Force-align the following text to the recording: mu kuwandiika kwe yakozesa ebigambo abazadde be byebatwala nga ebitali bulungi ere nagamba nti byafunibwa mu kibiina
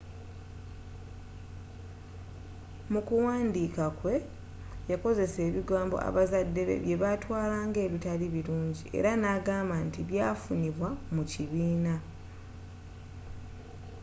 mu 2.91 2.99
kuwandiika 3.07 3.85
kwe 3.99 4.13
yakozesa 4.91 5.39
ebigambo 5.49 5.95
abazadde 6.07 6.61
be 6.67 6.75
byebatwala 6.83 7.57
nga 7.67 7.79
ebitali 7.87 8.25
bulungi 8.33 8.83
ere 8.97 9.11
nagamba 9.21 9.75
nti 9.87 9.99
byafunibwa 10.09 10.89
mu 11.15 11.23
kibiina 11.31 11.95